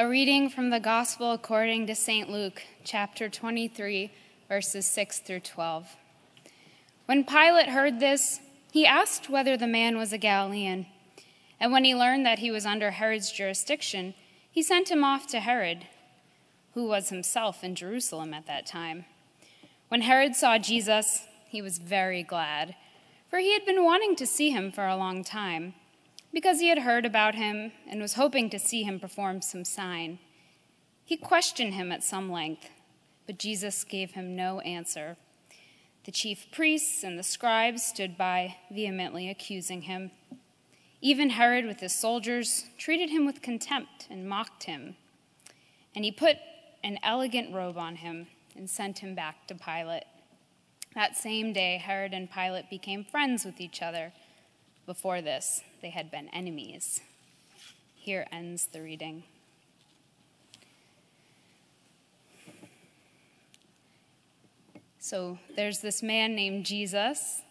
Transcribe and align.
A 0.00 0.08
reading 0.08 0.48
from 0.48 0.70
the 0.70 0.80
Gospel 0.80 1.32
according 1.32 1.86
to 1.86 1.94
St. 1.94 2.30
Luke, 2.30 2.62
chapter 2.84 3.28
23, 3.28 4.10
verses 4.48 4.86
6 4.86 5.18
through 5.18 5.40
12. 5.40 5.94
When 7.04 7.22
Pilate 7.22 7.68
heard 7.68 8.00
this, 8.00 8.40
he 8.72 8.86
asked 8.86 9.28
whether 9.28 9.58
the 9.58 9.66
man 9.66 9.98
was 9.98 10.14
a 10.14 10.16
Galilean. 10.16 10.86
And 11.60 11.70
when 11.70 11.84
he 11.84 11.94
learned 11.94 12.24
that 12.24 12.38
he 12.38 12.50
was 12.50 12.64
under 12.64 12.92
Herod's 12.92 13.30
jurisdiction, 13.30 14.14
he 14.50 14.62
sent 14.62 14.90
him 14.90 15.04
off 15.04 15.26
to 15.26 15.40
Herod, 15.40 15.86
who 16.72 16.88
was 16.88 17.10
himself 17.10 17.62
in 17.62 17.74
Jerusalem 17.74 18.32
at 18.32 18.46
that 18.46 18.64
time. 18.64 19.04
When 19.88 20.00
Herod 20.00 20.34
saw 20.34 20.56
Jesus, 20.56 21.26
he 21.46 21.60
was 21.60 21.76
very 21.76 22.22
glad, 22.22 22.74
for 23.28 23.38
he 23.38 23.52
had 23.52 23.66
been 23.66 23.84
wanting 23.84 24.16
to 24.16 24.26
see 24.26 24.48
him 24.48 24.72
for 24.72 24.86
a 24.86 24.96
long 24.96 25.22
time 25.24 25.74
because 26.32 26.60
he 26.60 26.68
had 26.68 26.78
heard 26.78 27.04
about 27.04 27.34
him 27.34 27.72
and 27.88 28.00
was 28.00 28.14
hoping 28.14 28.50
to 28.50 28.58
see 28.58 28.82
him 28.82 29.00
perform 29.00 29.42
some 29.42 29.64
sign. 29.64 30.18
He 31.04 31.16
questioned 31.16 31.74
him 31.74 31.90
at 31.90 32.04
some 32.04 32.30
length, 32.30 32.68
but 33.26 33.38
Jesus 33.38 33.84
gave 33.84 34.12
him 34.12 34.36
no 34.36 34.60
answer. 34.60 35.16
The 36.04 36.12
chief 36.12 36.46
priests 36.50 37.02
and 37.02 37.18
the 37.18 37.22
scribes 37.22 37.82
stood 37.82 38.16
by, 38.16 38.56
vehemently 38.70 39.28
accusing 39.28 39.82
him. 39.82 40.12
Even 41.02 41.30
Herod, 41.30 41.66
with 41.66 41.80
his 41.80 41.94
soldiers, 41.94 42.66
treated 42.78 43.10
him 43.10 43.26
with 43.26 43.42
contempt 43.42 44.06
and 44.10 44.28
mocked 44.28 44.64
him. 44.64 44.96
And 45.94 46.04
he 46.04 46.12
put 46.12 46.36
an 46.84 46.98
elegant 47.02 47.54
robe 47.54 47.76
on 47.76 47.96
him 47.96 48.28
and 48.56 48.68
sent 48.68 48.98
him 48.98 49.14
back 49.14 49.46
to 49.48 49.54
Pilate. 49.54 50.04
That 50.94 51.16
same 51.16 51.52
day, 51.52 51.78
Herod 51.78 52.12
and 52.12 52.30
Pilate 52.30 52.68
became 52.68 53.04
friends 53.04 53.44
with 53.44 53.60
each 53.60 53.82
other. 53.82 54.12
Before 54.90 55.22
this, 55.22 55.62
they 55.82 55.90
had 55.90 56.10
been 56.10 56.28
enemies. 56.30 57.00
Here 57.94 58.26
ends 58.32 58.66
the 58.66 58.82
reading. 58.82 59.22
So 64.98 65.38
there's 65.54 65.78
this 65.78 66.02
man 66.02 66.34
named 66.34 66.66
Jesus. 66.66 67.42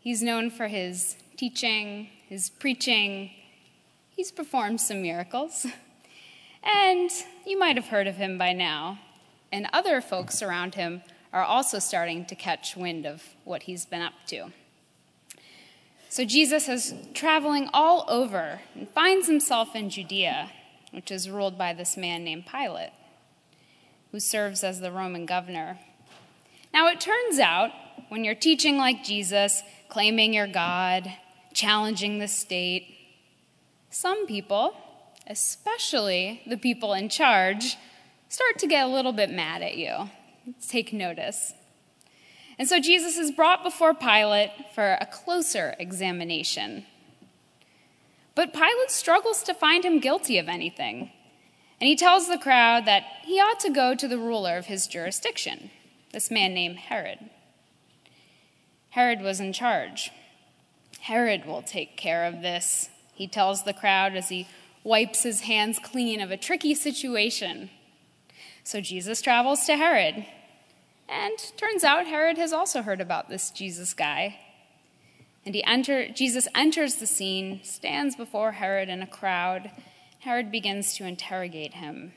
He's 0.00 0.22
known 0.22 0.50
for 0.50 0.68
his 0.68 1.16
teaching, 1.38 2.10
his 2.28 2.50
preaching. 2.50 3.30
He's 4.10 4.30
performed 4.30 4.82
some 4.82 5.00
miracles. 5.00 5.66
And 6.62 7.08
you 7.46 7.58
might 7.58 7.76
have 7.76 7.86
heard 7.86 8.06
of 8.06 8.16
him 8.16 8.36
by 8.36 8.52
now. 8.52 8.98
And 9.50 9.66
other 9.72 10.02
folks 10.02 10.42
around 10.42 10.74
him 10.74 11.00
are 11.32 11.42
also 11.42 11.78
starting 11.78 12.26
to 12.26 12.34
catch 12.34 12.76
wind 12.76 13.06
of 13.06 13.22
what 13.44 13.62
he's 13.62 13.86
been 13.86 14.02
up 14.02 14.12
to. 14.26 14.50
So 16.08 16.24
Jesus 16.24 16.68
is 16.68 16.94
traveling 17.14 17.68
all 17.72 18.04
over 18.08 18.60
and 18.74 18.88
finds 18.90 19.26
himself 19.26 19.74
in 19.74 19.90
Judea, 19.90 20.50
which 20.92 21.10
is 21.10 21.28
ruled 21.28 21.58
by 21.58 21.72
this 21.72 21.96
man 21.96 22.24
named 22.24 22.46
Pilate, 22.46 22.92
who 24.12 24.20
serves 24.20 24.62
as 24.62 24.80
the 24.80 24.92
Roman 24.92 25.26
governor. 25.26 25.78
Now, 26.72 26.88
it 26.88 27.00
turns 27.00 27.38
out 27.38 27.70
when 28.08 28.24
you're 28.24 28.34
teaching 28.34 28.76
like 28.76 29.04
Jesus, 29.04 29.62
claiming 29.88 30.32
you're 30.32 30.46
God, 30.46 31.12
challenging 31.52 32.18
the 32.18 32.28
state, 32.28 32.96
some 33.90 34.26
people, 34.26 34.76
especially 35.26 36.42
the 36.46 36.56
people 36.56 36.92
in 36.92 37.08
charge, 37.08 37.76
start 38.28 38.58
to 38.58 38.66
get 38.66 38.84
a 38.84 38.88
little 38.88 39.12
bit 39.12 39.30
mad 39.30 39.62
at 39.62 39.76
you. 39.76 40.10
Take 40.68 40.92
notice. 40.92 41.54
And 42.58 42.68
so 42.68 42.80
Jesus 42.80 43.18
is 43.18 43.30
brought 43.30 43.62
before 43.62 43.94
Pilate 43.94 44.50
for 44.74 44.96
a 45.00 45.06
closer 45.06 45.74
examination. 45.78 46.86
But 48.34 48.52
Pilate 48.52 48.90
struggles 48.90 49.42
to 49.44 49.54
find 49.54 49.84
him 49.84 50.00
guilty 50.00 50.38
of 50.38 50.48
anything. 50.48 51.10
And 51.80 51.88
he 51.88 51.96
tells 51.96 52.28
the 52.28 52.38
crowd 52.38 52.86
that 52.86 53.04
he 53.24 53.38
ought 53.38 53.60
to 53.60 53.70
go 53.70 53.94
to 53.94 54.08
the 54.08 54.18
ruler 54.18 54.56
of 54.56 54.66
his 54.66 54.86
jurisdiction, 54.86 55.70
this 56.12 56.30
man 56.30 56.54
named 56.54 56.78
Herod. 56.78 57.18
Herod 58.90 59.20
was 59.20 59.40
in 59.40 59.52
charge. 59.52 60.10
Herod 61.00 61.44
will 61.44 61.62
take 61.62 61.96
care 61.96 62.24
of 62.24 62.40
this, 62.40 62.88
he 63.14 63.26
tells 63.26 63.64
the 63.64 63.72
crowd 63.72 64.16
as 64.16 64.28
he 64.28 64.48
wipes 64.84 65.22
his 65.22 65.40
hands 65.40 65.78
clean 65.78 66.20
of 66.20 66.30
a 66.30 66.36
tricky 66.36 66.74
situation. 66.74 67.70
So 68.64 68.80
Jesus 68.80 69.22
travels 69.22 69.64
to 69.66 69.76
Herod 69.76 70.26
and 71.08 71.38
turns 71.56 71.84
out 71.84 72.06
Herod 72.06 72.38
has 72.38 72.52
also 72.52 72.82
heard 72.82 73.00
about 73.00 73.28
this 73.28 73.50
Jesus 73.50 73.94
guy. 73.94 74.38
And 75.44 75.54
he 75.54 75.62
enter, 75.64 76.08
Jesus 76.08 76.48
enters 76.54 76.96
the 76.96 77.06
scene, 77.06 77.60
stands 77.62 78.16
before 78.16 78.52
Herod 78.52 78.88
in 78.88 79.02
a 79.02 79.06
crowd. 79.06 79.70
Herod 80.20 80.50
begins 80.50 80.94
to 80.96 81.04
interrogate 81.04 81.74
him 81.74 82.12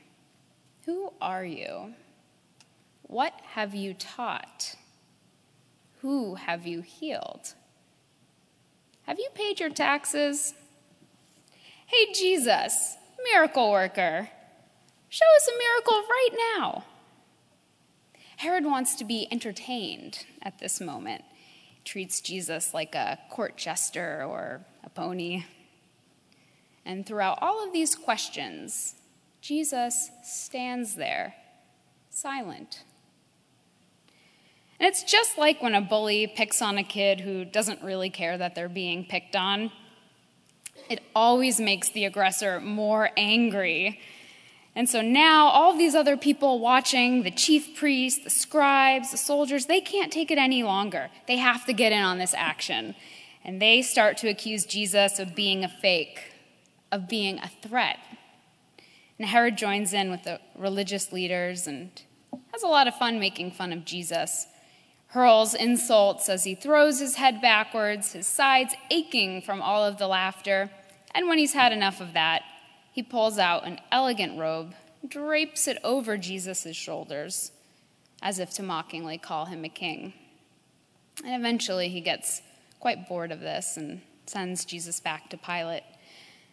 Who 0.86 1.12
are 1.20 1.44
you? 1.44 1.94
What 3.02 3.34
have 3.54 3.74
you 3.74 3.94
taught? 3.94 4.74
Who 6.00 6.34
have 6.36 6.66
you 6.66 6.80
healed? 6.80 7.54
Have 9.02 9.18
you 9.18 9.28
paid 9.34 9.60
your 9.60 9.70
taxes? 9.70 10.54
Hey, 11.86 12.12
Jesus, 12.12 12.96
miracle 13.32 13.70
worker, 13.70 14.28
show 15.08 15.24
us 15.36 15.48
a 15.48 15.58
miracle 15.58 16.02
right 16.08 16.56
now. 16.56 16.84
Herod 18.40 18.64
wants 18.64 18.94
to 18.94 19.04
be 19.04 19.28
entertained 19.30 20.24
at 20.40 20.58
this 20.60 20.80
moment. 20.80 21.22
Treats 21.84 22.22
Jesus 22.22 22.72
like 22.72 22.94
a 22.94 23.18
court 23.28 23.58
jester 23.58 24.24
or 24.26 24.62
a 24.82 24.88
pony. 24.88 25.44
And 26.86 27.04
throughout 27.04 27.38
all 27.42 27.62
of 27.62 27.74
these 27.74 27.94
questions, 27.94 28.94
Jesus 29.42 30.08
stands 30.24 30.94
there, 30.94 31.34
silent. 32.08 32.82
And 34.78 34.88
it's 34.88 35.02
just 35.02 35.36
like 35.36 35.60
when 35.60 35.74
a 35.74 35.82
bully 35.82 36.26
picks 36.26 36.62
on 36.62 36.78
a 36.78 36.82
kid 36.82 37.20
who 37.20 37.44
doesn't 37.44 37.82
really 37.82 38.08
care 38.08 38.38
that 38.38 38.54
they're 38.54 38.70
being 38.70 39.04
picked 39.04 39.36
on. 39.36 39.70
It 40.88 41.02
always 41.14 41.60
makes 41.60 41.90
the 41.90 42.06
aggressor 42.06 42.58
more 42.58 43.10
angry 43.18 44.00
and 44.74 44.88
so 44.88 45.02
now 45.02 45.48
all 45.48 45.76
these 45.76 45.94
other 45.94 46.16
people 46.16 46.60
watching, 46.60 47.22
the 47.22 47.30
chief 47.30 47.76
priests, 47.76 48.22
the 48.22 48.30
scribes, 48.30 49.10
the 49.10 49.16
soldiers, 49.16 49.66
they 49.66 49.80
can't 49.80 50.12
take 50.12 50.30
it 50.30 50.38
any 50.38 50.62
longer. 50.62 51.10
They 51.26 51.38
have 51.38 51.66
to 51.66 51.72
get 51.72 51.92
in 51.92 52.02
on 52.02 52.18
this 52.18 52.34
action. 52.34 52.94
And 53.44 53.60
they 53.60 53.82
start 53.82 54.16
to 54.18 54.28
accuse 54.28 54.64
Jesus 54.64 55.18
of 55.18 55.34
being 55.34 55.64
a 55.64 55.68
fake, 55.68 56.20
of 56.92 57.08
being 57.08 57.38
a 57.38 57.50
threat. 57.62 57.98
And 59.18 59.26
Herod 59.26 59.58
joins 59.58 59.92
in 59.92 60.10
with 60.10 60.22
the 60.22 60.40
religious 60.56 61.12
leaders 61.12 61.66
and 61.66 61.90
has 62.52 62.62
a 62.62 62.68
lot 62.68 62.86
of 62.86 62.94
fun 62.94 63.18
making 63.18 63.52
fun 63.52 63.72
of 63.72 63.84
Jesus. 63.84 64.46
Hurls 65.08 65.54
insults 65.54 66.28
as 66.28 66.44
he 66.44 66.54
throws 66.54 67.00
his 67.00 67.16
head 67.16 67.42
backwards, 67.42 68.12
his 68.12 68.28
sides 68.28 68.74
aching 68.90 69.42
from 69.42 69.60
all 69.60 69.84
of 69.84 69.98
the 69.98 70.06
laughter. 70.06 70.70
And 71.12 71.28
when 71.28 71.38
he's 71.38 71.54
had 71.54 71.72
enough 71.72 72.00
of 72.00 72.12
that, 72.12 72.42
he 72.92 73.02
pulls 73.02 73.38
out 73.38 73.66
an 73.66 73.80
elegant 73.92 74.38
robe, 74.38 74.74
drapes 75.06 75.68
it 75.68 75.78
over 75.84 76.16
Jesus' 76.16 76.76
shoulders, 76.76 77.52
as 78.22 78.38
if 78.38 78.50
to 78.54 78.62
mockingly 78.62 79.18
call 79.18 79.46
him 79.46 79.64
a 79.64 79.68
king. 79.68 80.12
And 81.24 81.34
eventually 81.34 81.88
he 81.88 82.00
gets 82.00 82.42
quite 82.80 83.08
bored 83.08 83.30
of 83.30 83.40
this 83.40 83.76
and 83.76 84.00
sends 84.26 84.64
Jesus 84.64 85.00
back 85.00 85.28
to 85.30 85.36
Pilate. 85.36 85.84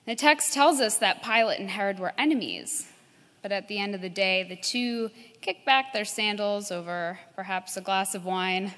The 0.05 0.15
text 0.15 0.53
tells 0.53 0.79
us 0.79 0.97
that 0.97 1.23
Pilate 1.23 1.59
and 1.59 1.69
Herod 1.69 1.99
were 1.99 2.13
enemies, 2.17 2.87
but 3.41 3.51
at 3.51 3.67
the 3.67 3.79
end 3.79 3.95
of 3.95 4.01
the 4.01 4.09
day, 4.09 4.43
the 4.43 4.55
two 4.55 5.09
kick 5.41 5.65
back 5.65 5.93
their 5.93 6.05
sandals 6.05 6.71
over 6.71 7.19
perhaps 7.35 7.77
a 7.77 7.81
glass 7.81 8.15
of 8.15 8.25
wine. 8.25 8.73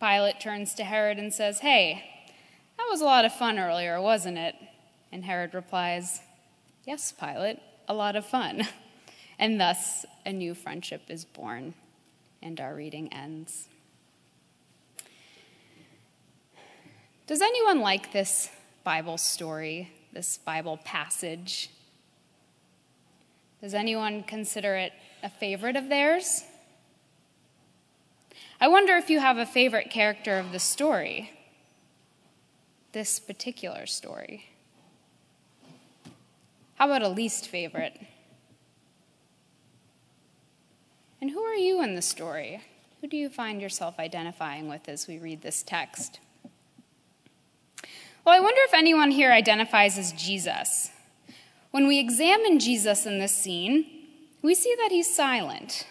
Pilate 0.00 0.40
turns 0.40 0.74
to 0.74 0.84
Herod 0.84 1.18
and 1.18 1.32
says, 1.32 1.60
Hey, 1.60 2.04
that 2.78 2.86
was 2.90 3.00
a 3.00 3.04
lot 3.04 3.24
of 3.24 3.32
fun 3.34 3.58
earlier, 3.58 4.00
wasn't 4.00 4.38
it? 4.38 4.54
And 5.12 5.24
Herod 5.24 5.54
replies, 5.54 6.20
Yes, 6.86 7.12
Pilate, 7.12 7.58
a 7.88 7.94
lot 7.94 8.16
of 8.16 8.26
fun. 8.26 8.66
And 9.38 9.58
thus, 9.58 10.04
a 10.26 10.34
new 10.34 10.54
friendship 10.54 11.04
is 11.08 11.24
born, 11.24 11.72
and 12.42 12.60
our 12.60 12.74
reading 12.74 13.10
ends. 13.10 13.68
Does 17.26 17.40
anyone 17.40 17.80
like 17.80 18.12
this 18.12 18.50
Bible 18.84 19.16
story, 19.16 19.90
this 20.12 20.36
Bible 20.36 20.78
passage? 20.84 21.70
Does 23.62 23.72
anyone 23.72 24.22
consider 24.24 24.74
it 24.74 24.92
a 25.22 25.30
favorite 25.30 25.76
of 25.76 25.88
theirs? 25.88 26.44
I 28.60 28.68
wonder 28.68 28.96
if 28.96 29.08
you 29.08 29.20
have 29.20 29.38
a 29.38 29.46
favorite 29.46 29.88
character 29.88 30.38
of 30.38 30.52
the 30.52 30.58
story, 30.58 31.30
this 32.92 33.18
particular 33.18 33.86
story. 33.86 34.50
How 36.80 36.86
about 36.86 37.02
a 37.02 37.10
least 37.10 37.46
favorite? 37.46 38.00
And 41.20 41.30
who 41.30 41.42
are 41.42 41.54
you 41.54 41.82
in 41.82 41.94
the 41.94 42.00
story? 42.00 42.62
Who 43.02 43.06
do 43.06 43.18
you 43.18 43.28
find 43.28 43.60
yourself 43.60 43.98
identifying 43.98 44.66
with 44.66 44.88
as 44.88 45.06
we 45.06 45.18
read 45.18 45.42
this 45.42 45.62
text? 45.62 46.20
Well, 48.24 48.34
I 48.34 48.40
wonder 48.40 48.62
if 48.64 48.72
anyone 48.72 49.10
here 49.10 49.30
identifies 49.30 49.98
as 49.98 50.12
Jesus. 50.12 50.90
When 51.70 51.86
we 51.86 51.98
examine 51.98 52.58
Jesus 52.58 53.04
in 53.04 53.18
this 53.18 53.36
scene, 53.36 53.84
we 54.40 54.54
see 54.54 54.74
that 54.78 54.90
he's 54.90 55.14
silent. 55.14 55.86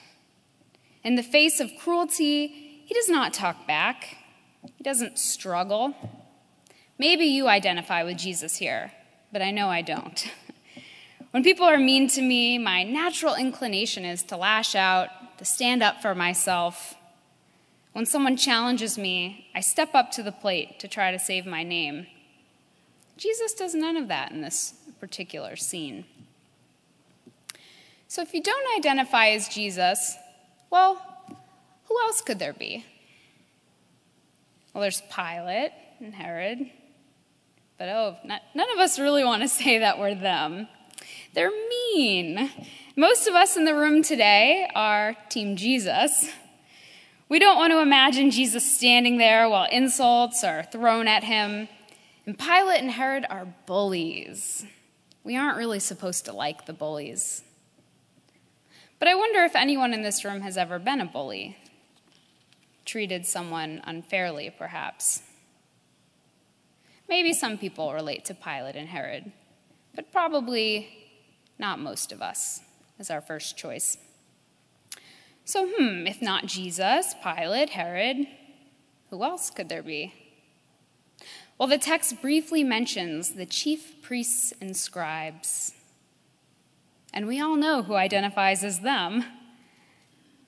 In 1.04 1.14
the 1.14 1.22
face 1.22 1.60
of 1.60 1.70
cruelty, 1.80 2.48
he 2.84 2.96
does 2.96 3.10
not 3.10 3.32
talk 3.32 3.68
back, 3.68 4.18
he 4.76 4.84
doesn't 4.84 5.20
struggle. 5.20 5.94
Maybe 6.98 7.26
you 7.26 7.48
identify 7.48 8.02
with 8.02 8.18
Jesus 8.18 8.56
here, 8.56 8.92
but 9.32 9.44
I 9.44 9.52
know 9.52 9.70
I 9.70 9.84
don't. 9.84 10.34
When 11.32 11.44
people 11.44 11.66
are 11.66 11.78
mean 11.78 12.08
to 12.10 12.22
me, 12.22 12.58
my 12.58 12.84
natural 12.84 13.36
inclination 13.36 14.04
is 14.04 14.24
to 14.24 14.38
lash 14.38 14.74
out, 14.74 15.10
to 15.38 15.46
stand 15.46 15.84
up 15.84 16.02
for 16.02 16.16
myself. 16.16 16.96
When 17.94 18.06
someone 18.06 18.36
challenges 18.36 18.98
me, 18.98 19.48
I 19.54 19.60
step 19.60 19.94
up 19.94 20.12
to 20.12 20.24
the 20.24 20.32
plate 20.32 20.80
to 20.80 20.88
try 20.88 21.12
to 21.12 21.20
save 21.20 21.46
my 21.46 21.62
name. 21.64 22.08
Jesus 23.18 23.54
does 23.54 23.76
none 23.76 23.96
of 23.96 24.08
that 24.08 24.32
in 24.32 24.42
this 24.42 24.74
particular 25.00 25.56
scene. 25.56 26.06
So 28.08 28.24
if 28.24 28.34
you 28.34 28.42
don't 28.42 28.78
identify 28.80 29.28
as 29.30 29.50
Jesus, 29.50 30.16
well, 30.72 31.00
who 31.88 32.00
else 32.02 32.22
could 32.22 32.40
there 32.40 32.54
be? 32.54 32.86
Well, 34.74 34.82
there's 34.82 35.02
Pilate 35.14 35.72
and 36.00 36.14
Herod. 36.14 36.72
But 37.78 37.90
oh, 37.90 38.18
not, 38.26 38.42
none 38.56 38.72
of 38.72 38.80
us 38.80 38.98
really 38.98 39.24
want 39.24 39.44
to 39.44 39.48
say 39.50 39.80
that 39.80 40.00
we're 40.00 40.16
them. 40.16 40.68
They're 41.34 41.52
mean. 41.52 42.50
Most 42.96 43.28
of 43.28 43.36
us 43.36 43.56
in 43.56 43.66
the 43.66 43.76
room 43.76 44.02
today 44.02 44.70
are 44.74 45.16
Team 45.30 45.56
Jesus. 45.56 46.30
We 47.30 47.38
don't 47.38 47.58
want 47.58 47.72
to 47.72 47.82
imagine 47.82 48.32
Jesus 48.32 48.76
standing 48.76 49.18
there 49.18 49.48
while 49.48 49.68
insults 49.72 50.44
are 50.44 50.64
thrown 50.64 51.08
at 51.08 51.24
him. 51.24 51.70
And 52.26 52.38
Pilate 52.38 52.82
and 52.82 52.92
Herod 52.92 53.28
are 53.30 53.54
bullies. 53.68 54.66
We 55.24 55.38
aren't 55.38 55.58
really 55.58 55.80
supposed 55.80 56.26
to 56.26 56.34
like 56.34 56.66
the 56.66 56.74
bullies. 56.74 57.44
But 58.98 59.08
I 59.08 59.16
wonder 59.16 59.44
if 59.44 59.56
anyone 59.56 59.94
in 59.94 60.02
this 60.02 60.26
room 60.26 60.42
has 60.42 60.58
ever 60.58 60.80
been 60.80 61.00
a 61.00 61.06
bully, 61.06 61.58
treated 62.86 63.26
someone 63.28 63.82
unfairly, 63.86 64.50
perhaps. 64.50 65.22
Maybe 67.08 67.34
some 67.34 67.58
people 67.58 67.94
relate 67.94 68.26
to 68.26 68.34
Pilate 68.34 68.76
and 68.76 68.90
Herod, 68.90 69.32
but 69.96 70.12
probably 70.12 70.99
not 71.60 71.80
most 71.80 72.12
of 72.12 72.22
us, 72.22 72.62
as 72.98 73.12
our 73.12 73.22
first 73.22 73.58
choice. 73.58 73.98
So, 75.44 75.68
hmm, 75.68 76.08
if 76.08 76.22
not 76.22 76.46
Jesus, 76.46 77.14
Pilate, 77.22 77.72
Herod, 77.72 78.28
who 79.10 79.24
else 79.24 79.50
could 79.50 79.68
there 79.68 79.84
be? 79.84 80.14
Well, 81.58 81.68
the 81.68 81.78
text 81.78 82.22
briefly 82.22 82.64
mentions 82.64 83.34
the 83.34 83.46
chief 83.46 84.02
priests 84.02 84.54
and 84.62 84.78
scribes. 84.78 85.74
And 87.14 87.28
we 87.28 87.42
all 87.42 87.58
know 87.58 87.84
who 87.84 87.96
identifies 87.96 88.64
as 88.64 88.80
them 88.80 89.26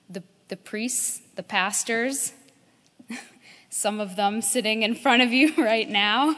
the, 0.08 0.22
the 0.48 0.56
priests, 0.56 1.20
the 1.34 1.42
pastors, 1.42 2.32
some 3.68 4.00
of 4.00 4.16
them 4.16 4.40
sitting 4.40 4.82
in 4.82 4.94
front 4.94 5.20
of 5.20 5.32
you 5.34 5.52
right 5.58 5.90
now. 5.90 6.34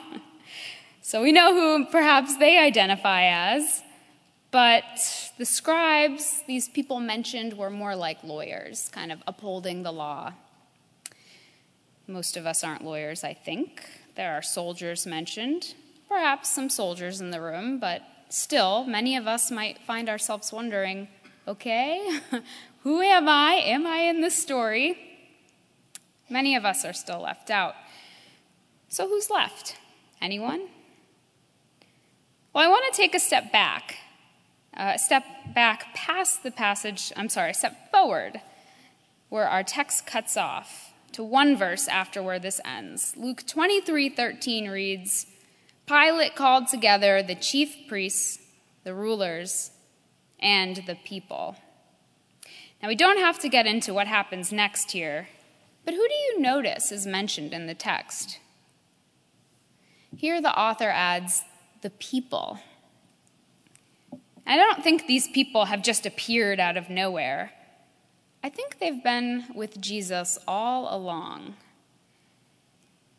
So 1.02 1.22
we 1.22 1.30
know 1.30 1.54
who 1.54 1.86
perhaps 1.86 2.38
they 2.38 2.58
identify 2.58 3.26
as. 3.26 3.83
But 4.54 5.32
the 5.36 5.44
scribes, 5.44 6.44
these 6.46 6.68
people 6.68 7.00
mentioned, 7.00 7.54
were 7.54 7.70
more 7.70 7.96
like 7.96 8.22
lawyers, 8.22 8.88
kind 8.92 9.10
of 9.10 9.20
upholding 9.26 9.82
the 9.82 9.90
law. 9.90 10.32
Most 12.06 12.36
of 12.36 12.46
us 12.46 12.62
aren't 12.62 12.84
lawyers, 12.84 13.24
I 13.24 13.34
think. 13.34 13.84
There 14.14 14.32
are 14.32 14.42
soldiers 14.42 15.08
mentioned, 15.08 15.74
perhaps 16.08 16.50
some 16.50 16.70
soldiers 16.70 17.20
in 17.20 17.32
the 17.32 17.40
room, 17.40 17.80
but 17.80 18.02
still, 18.28 18.84
many 18.84 19.16
of 19.16 19.26
us 19.26 19.50
might 19.50 19.80
find 19.80 20.08
ourselves 20.08 20.52
wondering 20.52 21.08
okay, 21.48 22.20
who 22.84 23.00
am 23.00 23.28
I? 23.28 23.54
Am 23.54 23.88
I 23.88 24.02
in 24.02 24.20
this 24.20 24.40
story? 24.40 24.96
Many 26.30 26.54
of 26.54 26.64
us 26.64 26.84
are 26.84 26.92
still 26.92 27.20
left 27.20 27.50
out. 27.50 27.74
So, 28.88 29.08
who's 29.08 29.30
left? 29.30 29.76
Anyone? 30.22 30.68
Well, 32.52 32.64
I 32.64 32.68
want 32.68 32.84
to 32.94 32.96
take 32.96 33.16
a 33.16 33.18
step 33.18 33.50
back 33.50 33.96
uh, 34.76 34.96
step 34.96 35.24
back 35.54 35.94
past 35.94 36.42
the 36.42 36.50
passage, 36.50 37.12
I'm 37.16 37.28
sorry, 37.28 37.54
step 37.54 37.90
forward 37.90 38.40
where 39.28 39.48
our 39.48 39.64
text 39.64 40.06
cuts 40.06 40.36
off 40.36 40.92
to 41.10 41.24
one 41.24 41.56
verse 41.56 41.88
after 41.88 42.22
where 42.22 42.38
this 42.38 42.60
ends. 42.64 43.14
Luke 43.16 43.44
23 43.46 44.08
13 44.10 44.68
reads 44.68 45.26
Pilate 45.86 46.36
called 46.36 46.68
together 46.68 47.22
the 47.22 47.34
chief 47.34 47.74
priests, 47.88 48.38
the 48.84 48.94
rulers, 48.94 49.70
and 50.38 50.82
the 50.86 50.94
people. 50.94 51.56
Now, 52.80 52.88
we 52.88 52.94
don't 52.94 53.18
have 53.18 53.38
to 53.40 53.48
get 53.48 53.66
into 53.66 53.92
what 53.92 54.06
happens 54.06 54.52
next 54.52 54.92
here, 54.92 55.28
but 55.84 55.94
who 55.94 56.06
do 56.06 56.14
you 56.14 56.40
notice 56.40 56.92
is 56.92 57.06
mentioned 57.06 57.52
in 57.52 57.66
the 57.66 57.74
text? 57.74 58.38
Here, 60.16 60.40
the 60.40 60.56
author 60.56 60.90
adds 60.90 61.42
the 61.82 61.90
people. 61.90 62.60
I 64.46 64.56
don't 64.56 64.84
think 64.84 65.06
these 65.06 65.28
people 65.28 65.66
have 65.66 65.82
just 65.82 66.04
appeared 66.04 66.60
out 66.60 66.76
of 66.76 66.90
nowhere. 66.90 67.52
I 68.42 68.50
think 68.50 68.78
they've 68.78 69.02
been 69.02 69.46
with 69.54 69.80
Jesus 69.80 70.38
all 70.46 70.94
along. 70.94 71.54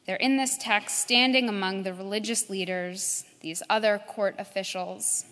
They're 0.05 0.15
in 0.17 0.37
this 0.37 0.57
text 0.57 0.99
standing 0.99 1.49
among 1.49 1.81
the 1.81 1.93
religious 1.93 2.47
leaders, 2.47 3.25
these 3.41 3.63
other 3.69 3.99
court 4.07 4.35
officials, 4.37 5.25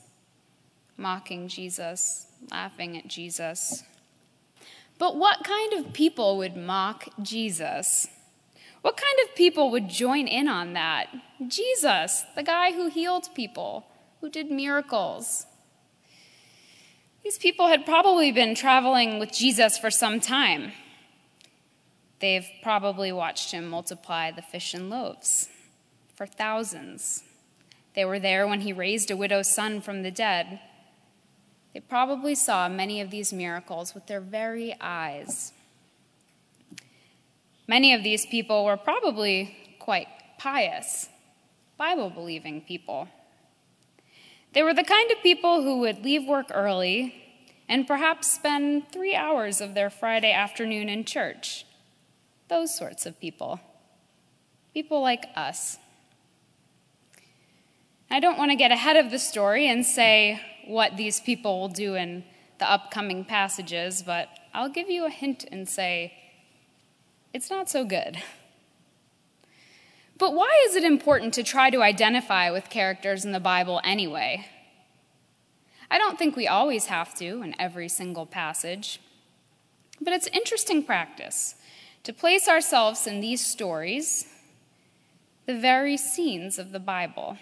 mocking 0.97 1.47
Jesus, 1.47 2.25
laughing 2.49 2.97
at 2.97 3.07
Jesus. 3.07 3.83
But 4.97 5.15
what 5.15 5.43
kind 5.43 5.73
of 5.73 5.93
people 5.93 6.37
would 6.37 6.57
mock 6.57 7.07
Jesus? 7.21 8.07
What 8.81 8.97
kind 8.97 9.17
of 9.23 9.35
people 9.35 9.69
would 9.69 9.89
join 9.89 10.27
in 10.27 10.47
on 10.47 10.73
that? 10.73 11.07
Jesus, 11.47 12.23
the 12.35 12.43
guy 12.43 12.71
who 12.71 12.89
healed 12.89 13.29
people, 13.35 13.85
who 14.21 14.29
did 14.29 14.49
miracles, 14.49 15.45
these 17.23 17.37
people 17.37 17.67
had 17.67 17.85
probably 17.85 18.31
been 18.31 18.53
traveling 18.53 19.17
with 19.17 19.31
Jesus 19.31 19.77
for 19.77 19.89
some 19.89 20.19
time. 20.19 20.73
They've 22.19 22.47
probably 22.61 23.11
watched 23.11 23.51
him 23.51 23.67
multiply 23.67 24.31
the 24.31 24.41
fish 24.41 24.73
and 24.73 24.89
loaves 24.89 25.49
for 26.15 26.25
thousands. 26.25 27.23
They 27.95 28.05
were 28.05 28.19
there 28.19 28.47
when 28.47 28.61
he 28.61 28.73
raised 28.73 29.09
a 29.09 29.17
widow's 29.17 29.53
son 29.53 29.81
from 29.81 30.03
the 30.03 30.11
dead. 30.11 30.59
They 31.73 31.79
probably 31.79 32.35
saw 32.35 32.67
many 32.67 33.01
of 33.01 33.09
these 33.09 33.33
miracles 33.33 33.93
with 33.93 34.07
their 34.07 34.21
very 34.21 34.75
eyes. 34.79 35.53
Many 37.67 37.93
of 37.93 38.03
these 38.03 38.25
people 38.25 38.65
were 38.65 38.77
probably 38.77 39.75
quite 39.79 40.07
pious, 40.37 41.07
Bible 41.77 42.09
believing 42.09 42.61
people. 42.61 43.07
They 44.53 44.61
were 44.61 44.73
the 44.73 44.83
kind 44.83 45.09
of 45.11 45.17
people 45.23 45.63
who 45.63 45.79
would 45.79 46.03
leave 46.03 46.27
work 46.27 46.47
early 46.51 47.22
and 47.67 47.87
perhaps 47.87 48.31
spend 48.31 48.91
three 48.91 49.15
hours 49.15 49.61
of 49.61 49.73
their 49.73 49.89
Friday 49.89 50.31
afternoon 50.31 50.89
in 50.89 51.05
church. 51.05 51.65
Those 52.49 52.75
sorts 52.75 53.05
of 53.05 53.19
people. 53.19 53.59
People 54.73 55.01
like 55.01 55.25
us. 55.35 55.77
I 58.09 58.19
don't 58.19 58.37
want 58.37 58.51
to 58.51 58.55
get 58.55 58.71
ahead 58.71 58.97
of 58.97 59.11
the 59.11 59.19
story 59.19 59.67
and 59.67 59.85
say 59.85 60.39
what 60.67 60.97
these 60.97 61.19
people 61.19 61.59
will 61.59 61.69
do 61.69 61.95
in 61.95 62.23
the 62.59 62.69
upcoming 62.69 63.25
passages, 63.25 64.03
but 64.03 64.29
I'll 64.53 64.69
give 64.69 64.89
you 64.89 65.05
a 65.05 65.09
hint 65.09 65.45
and 65.51 65.67
say 65.67 66.13
it's 67.33 67.49
not 67.49 67.69
so 67.69 67.83
good. 67.83 68.17
But 70.17 70.33
why 70.33 70.51
is 70.67 70.75
it 70.75 70.83
important 70.83 71.33
to 71.33 71.43
try 71.43 71.69
to 71.71 71.81
identify 71.81 72.51
with 72.51 72.69
characters 72.69 73.25
in 73.25 73.31
the 73.31 73.39
Bible 73.39 73.81
anyway? 73.83 74.45
I 75.93 75.99
don't 75.99 76.17
think 76.17 76.35
we 76.35 76.47
always 76.47 76.87
have 76.87 77.13
to 77.19 77.43
in 77.43 77.53
every 77.59 77.87
single 77.87 78.25
passage, 78.25 78.99
but 80.01 80.11
it's 80.11 80.25
interesting 80.25 80.83
practice 80.83 81.53
to 82.01 82.11
place 82.11 82.47
ourselves 82.49 83.05
in 83.05 83.21
these 83.21 83.45
stories, 83.45 84.25
the 85.45 85.55
very 85.55 85.95
scenes 85.97 86.57
of 86.57 86.71
the 86.71 86.79
Bible. 86.79 87.37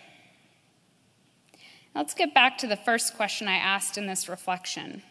Let's 1.95 2.13
get 2.13 2.33
back 2.33 2.57
to 2.57 2.67
the 2.67 2.75
first 2.75 3.15
question 3.15 3.47
I 3.47 3.55
asked 3.55 3.97
in 3.97 4.05
this 4.05 4.27
reflection 4.27 5.01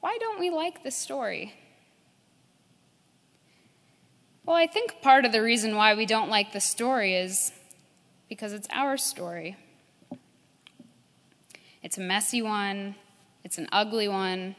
Why 0.00 0.18
don't 0.18 0.40
we 0.40 0.50
like 0.50 0.82
this 0.82 0.96
story? 0.96 1.54
Well, 4.44 4.56
I 4.56 4.66
think 4.66 5.02
part 5.02 5.24
of 5.24 5.30
the 5.30 5.40
reason 5.40 5.76
why 5.76 5.94
we 5.94 6.04
don't 6.04 6.30
like 6.30 6.52
the 6.52 6.60
story 6.60 7.14
is 7.14 7.52
because 8.28 8.52
it's 8.52 8.66
our 8.72 8.96
story. 8.96 9.56
It's 11.88 11.96
a 11.96 12.02
messy 12.02 12.42
one, 12.42 12.96
it's 13.44 13.56
an 13.56 13.66
ugly 13.72 14.08
one. 14.08 14.56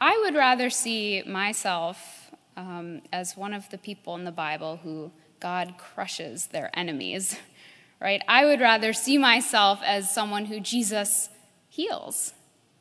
I 0.00 0.18
would 0.24 0.34
rather 0.34 0.70
see 0.70 1.22
myself 1.26 2.30
um, 2.56 3.02
as 3.12 3.36
one 3.36 3.52
of 3.52 3.68
the 3.68 3.76
people 3.76 4.14
in 4.14 4.24
the 4.24 4.32
Bible 4.32 4.80
who 4.82 5.12
God 5.40 5.74
crushes 5.76 6.46
their 6.46 6.70
enemies 6.72 7.38
right? 8.00 8.22
I 8.26 8.46
would 8.46 8.62
rather 8.62 8.94
see 8.94 9.18
myself 9.18 9.82
as 9.84 10.10
someone 10.10 10.46
who 10.46 10.58
Jesus 10.58 11.28
heals, 11.68 12.32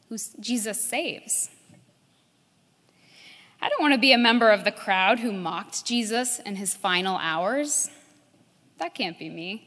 who 0.08 0.16
Jesus 0.40 0.82
saves. 0.82 1.50
I 3.62 3.68
don't 3.68 3.82
want 3.82 3.96
to 3.96 4.00
be 4.00 4.14
a 4.14 4.18
member 4.18 4.50
of 4.50 4.64
the 4.64 4.72
crowd 4.72 5.20
who 5.20 5.34
mocked 5.34 5.84
Jesus 5.84 6.40
in 6.40 6.56
his 6.56 6.74
final 6.74 7.18
hours. 7.18 7.90
That 8.78 8.96
can't 8.96 9.20
be 9.20 9.28
me. 9.30 9.66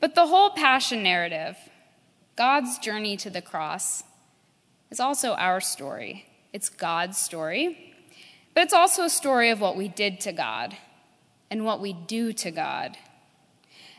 But 0.00 0.14
the 0.14 0.26
whole 0.26 0.50
passion 0.50 1.02
narrative, 1.02 1.56
God's 2.38 2.78
journey 2.78 3.16
to 3.16 3.30
the 3.30 3.42
cross, 3.42 4.04
is 4.92 5.00
also 5.00 5.32
our 5.32 5.60
story. 5.60 6.24
It's 6.52 6.68
God's 6.68 7.18
story, 7.18 7.96
but 8.54 8.62
it's 8.62 8.72
also 8.72 9.02
a 9.02 9.10
story 9.10 9.50
of 9.50 9.60
what 9.60 9.76
we 9.76 9.88
did 9.88 10.20
to 10.20 10.30
God 10.30 10.76
and 11.50 11.64
what 11.64 11.80
we 11.80 11.92
do 11.92 12.32
to 12.34 12.52
God. 12.52 12.96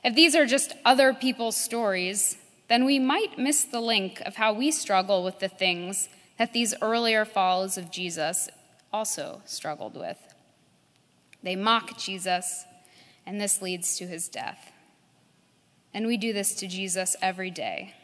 If 0.05 0.15
these 0.15 0.35
are 0.35 0.45
just 0.45 0.73
other 0.85 1.13
people's 1.13 1.57
stories, 1.57 2.37
then 2.69 2.85
we 2.85 2.97
might 2.97 3.37
miss 3.37 3.65
the 3.65 3.81
link 3.81 4.21
of 4.25 4.37
how 4.37 4.53
we 4.53 4.71
struggle 4.71 5.21
with 5.21 5.39
the 5.39 5.49
things 5.49 6.07
that 6.37 6.53
these 6.53 6.73
earlier 6.81 7.25
followers 7.25 7.77
of 7.77 7.91
Jesus 7.91 8.47
also 8.93 9.41
struggled 9.43 9.97
with. 9.97 10.17
They 11.43 11.57
mock 11.57 11.97
Jesus, 11.97 12.63
and 13.25 13.41
this 13.41 13.61
leads 13.61 13.97
to 13.97 14.07
his 14.07 14.29
death. 14.29 14.71
And 15.93 16.07
we 16.07 16.15
do 16.15 16.31
this 16.31 16.55
to 16.55 16.67
Jesus 16.67 17.17
every 17.21 17.51
day. 17.51 17.95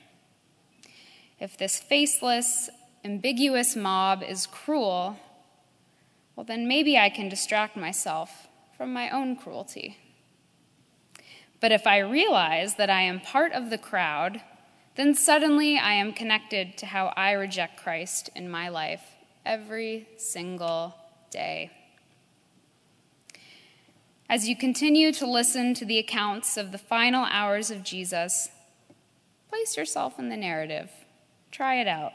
If 1.39 1.57
this 1.57 1.79
faceless, 1.79 2.69
ambiguous 3.03 3.75
mob 3.75 4.23
is 4.23 4.47
cruel, 4.47 5.17
well, 6.35 6.45
then 6.45 6.67
maybe 6.67 6.97
I 6.97 7.09
can 7.09 7.29
distract 7.29 7.77
myself 7.77 8.47
from 8.77 8.91
my 8.91 9.09
own 9.09 9.35
cruelty. 9.35 9.97
But 11.61 11.71
if 11.71 11.87
I 11.87 11.99
realize 11.99 12.75
that 12.75 12.89
I 12.89 13.01
am 13.01 13.19
part 13.19 13.53
of 13.53 13.69
the 13.69 13.77
crowd, 13.77 14.41
then 14.95 15.13
suddenly 15.13 15.77
I 15.77 15.93
am 15.93 16.13
connected 16.13 16.77
to 16.77 16.85
how 16.85 17.13
I 17.15 17.31
reject 17.31 17.81
Christ 17.81 18.29
in 18.35 18.49
my 18.49 18.69
life 18.69 19.03
every 19.45 20.07
single 20.17 20.95
day. 21.31 21.71
As 24.27 24.49
you 24.49 24.55
continue 24.55 25.11
to 25.13 25.29
listen 25.29 25.73
to 25.75 25.85
the 25.85 25.99
accounts 25.99 26.57
of 26.57 26.71
the 26.71 26.77
final 26.77 27.25
hours 27.25 27.69
of 27.69 27.83
Jesus, 27.83 28.49
place 29.49 29.77
yourself 29.77 30.17
in 30.17 30.29
the 30.29 30.37
narrative. 30.37 30.89
Try 31.55 31.75
it 31.75 31.87
out. 31.87 32.11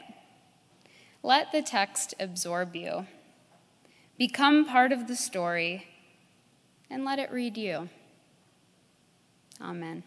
Let 1.23 1.51
the 1.51 1.63
text 1.63 2.13
absorb 2.19 2.75
you. 2.75 3.07
Become 4.15 4.65
part 4.65 4.91
of 4.91 5.07
the 5.07 5.15
story 5.15 5.87
and 6.91 7.03
let 7.03 7.17
it 7.17 7.31
read 7.31 7.57
you. 7.57 7.89
Amen. 9.59 10.03